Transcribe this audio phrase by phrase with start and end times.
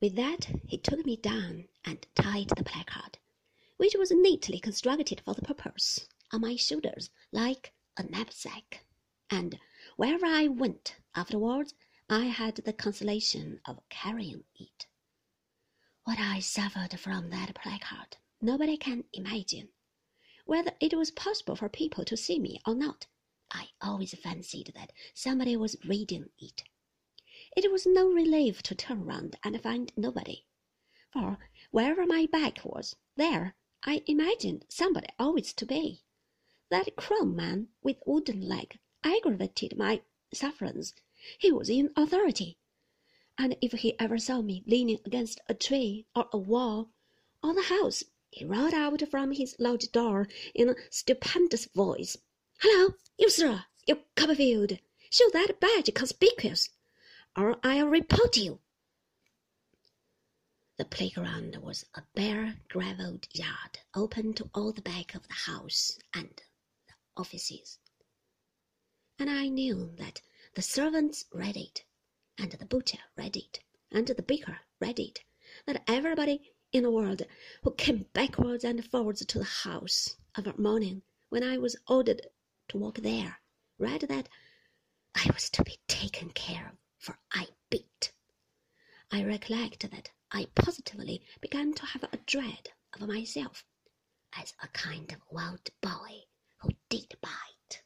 [0.00, 3.18] With that, he took me down and tied the placard,
[3.76, 8.86] which was neatly constructed for the purpose, on my shoulders like a knapsack,
[9.28, 9.60] and
[9.96, 11.74] wherever I went afterwards
[12.08, 14.86] I had the consolation of carrying it.
[16.04, 19.68] What I suffered from that placard, nobody can imagine.
[20.46, 23.06] Whether it was possible for people to see me or not,
[23.50, 26.62] I always fancied that somebody was reading it.
[27.56, 30.44] It was no relief to turn round and find nobody,
[31.12, 31.36] for
[31.72, 36.04] wherever my back was, there I imagined somebody always to be.
[36.68, 40.94] That Crome man with wooden leg aggravated my sufferings.
[41.40, 42.56] He was in authority,
[43.36, 46.92] and if he ever saw me leaning against a tree or a wall
[47.42, 52.16] or the house, he roared out from his lodge door in a stupendous voice,
[52.60, 54.78] "Hello, you sir, you Copperfield!
[55.10, 56.70] Show that badge conspicuous!
[57.40, 58.58] Or I'll report you.
[60.76, 65.98] The playground was a bare gravelled yard open to all the back of the house
[66.12, 66.28] and
[66.86, 67.78] the offices.
[69.18, 70.20] And I knew that
[70.54, 71.82] the servants read it,
[72.36, 75.20] and the butcher read it, and the baker read it,
[75.66, 77.22] that everybody in the world
[77.62, 81.00] who came backwards and forwards to the house of a morning
[81.30, 82.20] when I was ordered
[82.68, 83.38] to walk there
[83.78, 84.28] read that
[85.14, 88.12] I was to be taken care of for I beat.
[89.10, 93.64] I recollect that I positively began to have a dread of myself
[94.38, 96.24] as a kind of wild boy
[96.58, 97.82] who did bite.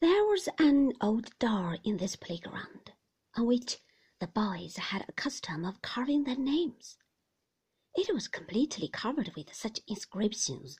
[0.00, 2.92] There was an old door in this playground
[3.36, 3.78] on which
[4.20, 6.96] the boys had a custom of carving their names.
[7.96, 10.78] It was completely covered with such inscriptions.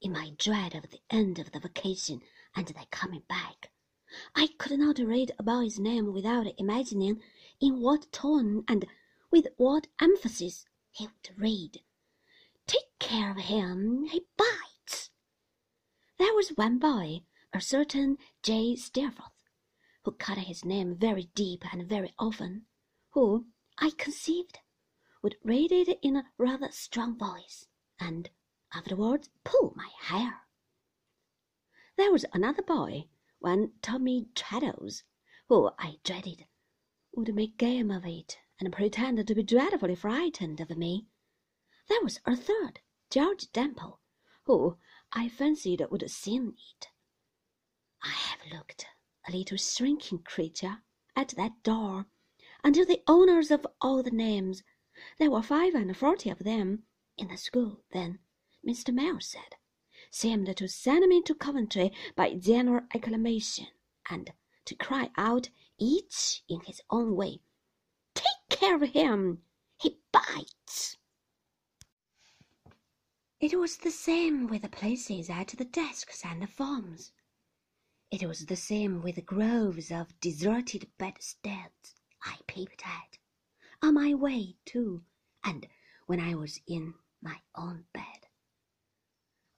[0.00, 2.22] In my dread of the end of the vacation
[2.54, 3.71] and their coming back,
[4.34, 7.22] I could not read about his name without imagining
[7.60, 8.86] in what tone and
[9.30, 11.82] with what emphasis he would read.
[12.66, 15.10] Take care of him, he bites.
[16.18, 18.76] There was one boy, a certain J.
[18.76, 19.48] Steerforth,
[20.04, 22.66] who cut his name very deep and very often,
[23.10, 23.46] who,
[23.78, 24.58] I conceived,
[25.22, 27.66] would read it in a rather strong voice,
[27.98, 28.28] and
[28.74, 30.42] afterwards pull my hair.
[31.96, 33.06] There was another boy
[33.42, 35.02] one Tommy Traddles,
[35.48, 36.46] who I dreaded,
[37.12, 41.08] would make game of it and pretend to be dreadfully frightened of me.
[41.88, 43.98] There was a third, George Demple,
[44.44, 44.78] who
[45.12, 46.88] I fancied would sing it.
[48.00, 48.86] I have looked,
[49.26, 50.84] a little shrinking creature,
[51.16, 52.06] at that door,
[52.62, 54.62] until the owners of all the names,
[55.18, 56.84] there were five and forty of them
[57.16, 58.20] in the school then,
[58.64, 58.94] Mr.
[58.94, 59.56] Mayor said,
[60.14, 63.66] seemed to send me to Coventry by general acclamation,
[64.10, 64.30] and
[64.66, 67.40] to cry out, each in his own way,
[68.14, 69.42] Take care of him!
[69.78, 70.98] He bites!
[73.40, 77.12] It was the same with the places at the desks and the forms.
[78.10, 83.18] It was the same with the groves of deserted bedsteads I peeped at,
[83.80, 85.02] on my way to,
[85.42, 85.66] and
[86.06, 88.21] when I was in my own bed.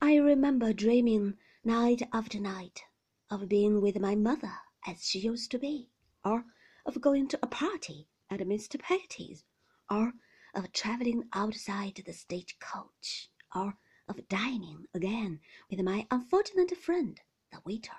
[0.06, 2.82] I remember dreaming night after night
[3.31, 4.53] of being with my mother
[4.87, 5.88] as she used to be,
[6.22, 6.44] or
[6.84, 8.78] of going to a party at Mr.
[8.78, 9.44] Peggotty's,
[9.91, 10.12] or
[10.54, 17.62] of travelling outside the stage coach, or of dining again with my unfortunate friend, the
[17.65, 17.97] waiter,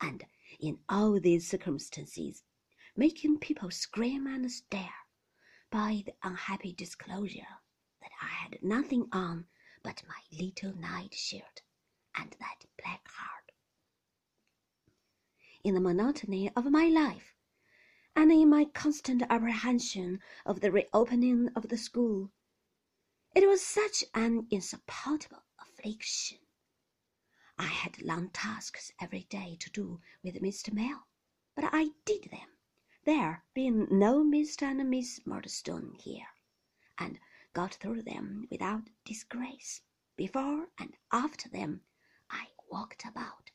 [0.00, 0.24] and
[0.58, 2.44] in all these circumstances
[2.96, 5.04] making people scream and stare
[5.70, 7.60] by the unhappy disclosure
[8.00, 9.44] that I had nothing on
[9.82, 11.62] but my little night shirt
[12.14, 13.52] and that black heart.
[15.64, 17.34] In the monotony of my life,
[18.14, 22.30] and in my constant apprehension of the reopening of the school,
[23.34, 26.38] it was such an insupportable affliction.
[27.58, 30.72] I had long tasks every day to do with Mr.
[30.72, 31.06] Mell,
[31.54, 32.48] but I did them,
[33.04, 34.62] there being no Mr.
[34.62, 36.28] and Miss Murdstone here,
[36.98, 37.18] and
[37.52, 39.82] got through them without disgrace.
[40.16, 41.82] Before and after them,
[42.30, 43.50] I walked about,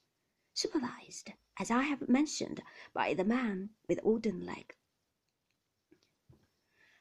[0.53, 2.61] supervised, as I have mentioned,
[2.93, 4.75] by the man with wooden leg.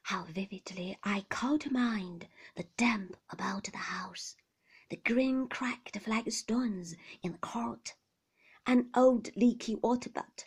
[0.02, 4.36] How vividly I call to mind the damp about the house,
[4.88, 7.94] the green cracked flagstones in the court,
[8.66, 10.46] an old leaky water butt,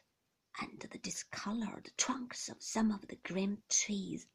[0.62, 4.28] and the discoloured trunks of some of the grim trees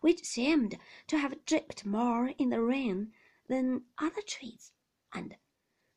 [0.00, 3.12] which seemed to have dripped more in the rain
[3.48, 4.72] than other trees,
[5.12, 5.36] and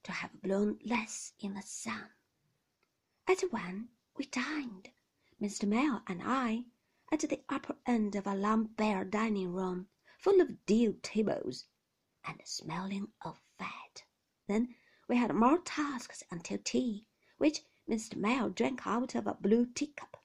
[0.03, 2.09] to have blown less in the sun.
[3.27, 4.91] At one we dined,
[5.41, 5.67] Mr.
[5.67, 6.65] Mell and I,
[7.11, 9.87] at the upper end of a long bare dining room,
[10.17, 11.65] full of deal tables,
[12.23, 14.03] and smelling of fat.
[14.47, 14.75] Then
[15.07, 17.05] we had more tasks until tea,
[17.37, 18.15] which Mr.
[18.15, 20.17] Mell drank out of a blue teacup,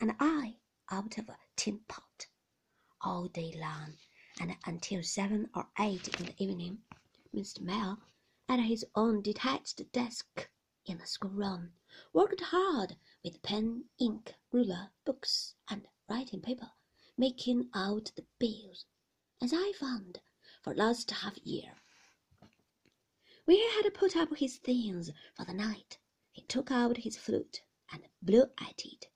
[0.00, 0.56] and I
[0.90, 2.26] out of a tin pot,
[3.02, 3.96] all day long,
[4.40, 6.78] and until seven or eight in the evening.
[7.34, 7.60] Mr.
[7.60, 8.00] Mell,
[8.48, 10.50] at his own detached desk
[10.86, 11.72] in the schoolroom,
[12.12, 16.72] worked hard with pen, ink, ruler, books, and writing paper,
[17.16, 18.86] making out the bills,
[19.40, 20.20] as I found,
[20.62, 21.74] for last half year.
[23.44, 25.98] When he had put up his things for the night,
[26.32, 27.62] he took out his flute
[27.92, 29.09] and blew at it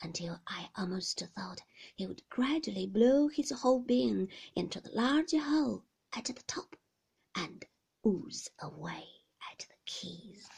[0.00, 1.62] until I almost thought
[1.96, 6.76] he would gradually blow his whole being into the large hole at the top
[7.34, 7.64] and
[8.06, 9.08] ooze away
[9.52, 10.48] at the keys.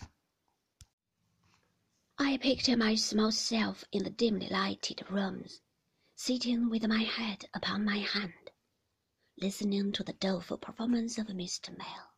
[2.18, 5.62] I picture my small self in the dimly lighted rooms,
[6.14, 8.50] sitting with my head upon my hand,
[9.38, 11.76] listening to the doleful performance of Mr.
[11.78, 12.12] Mell,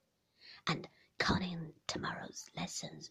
[0.67, 3.11] and conning tomorrow's lessons.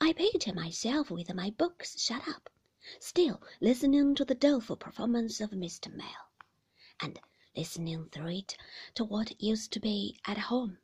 [0.00, 2.50] I picture myself with my books shut up,
[3.00, 5.92] still listening to the doleful performance of Mr.
[5.92, 6.30] Mell,
[7.00, 7.18] and
[7.56, 8.56] listening through it
[8.94, 10.78] to what used to be at home,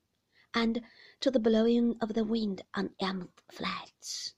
[0.52, 0.82] and
[1.20, 4.34] to the blowing of the wind on elm flats,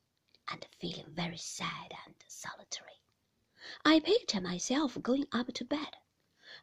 [0.49, 3.01] and feeling very sad and solitary.
[3.85, 5.97] I picture myself going up to bed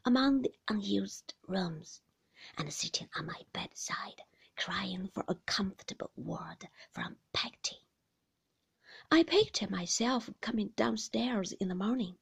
[0.05, 2.01] among the unused rooms,
[2.57, 4.21] and sitting on my bedside
[4.55, 7.79] crying for a comfortable word from Peggotty.
[9.13, 12.17] I picture myself coming downstairs in the morning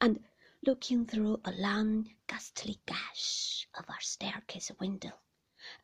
[0.00, 0.24] and
[0.64, 5.20] looking through a long, ghastly gash of our staircase window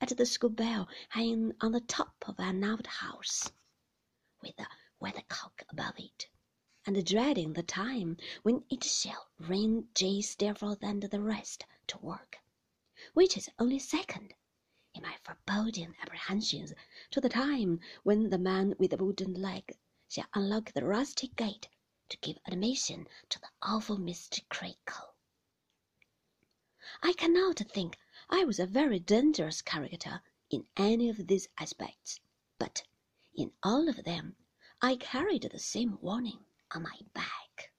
[0.00, 3.52] at the school bell hanging on the top of an outhouse,
[4.40, 4.66] with a
[4.98, 6.26] weathercock above it,
[6.86, 10.22] and dreading the time when it shall ring J.
[10.22, 12.38] Steerforth and the rest to work,
[13.12, 14.32] which is only second
[14.94, 16.72] in my foreboding apprehensions
[17.10, 19.76] to the time when the man with the wooden leg
[20.08, 21.68] shall unlock the rusty gate
[22.08, 24.40] to give admission to the awful Mr.
[24.48, 25.14] Creakle.
[27.02, 27.98] I cannot think
[28.30, 32.20] I was a very dangerous character in any of these aspects,
[32.58, 32.84] but
[33.34, 34.36] in all of them
[34.80, 37.72] I carried the same warning on my back.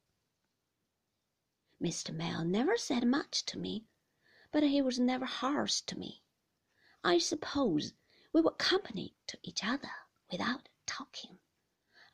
[1.81, 2.13] Mr.
[2.13, 3.85] Mell never said much to me,
[4.51, 6.23] but he was never harsh to me.
[7.03, 7.93] I suppose
[8.33, 9.91] we were company to each other
[10.29, 11.39] without talking.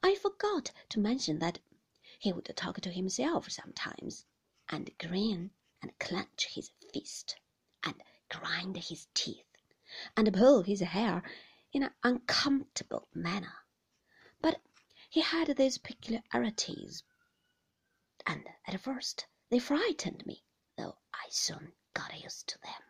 [0.06, 1.60] I forgot to mention that
[2.20, 4.26] he would talk to himself sometimes,
[4.68, 5.52] and grin
[5.82, 7.38] and clench his fist,
[7.84, 9.46] and grind his teeth,
[10.18, 11.24] and pull his hair
[11.72, 13.66] in an uncomfortable manner.
[14.42, 14.62] But
[15.10, 17.04] he had these peculiarities,
[18.28, 20.44] and at first they frightened me,
[20.76, 22.82] though I soon got used to them.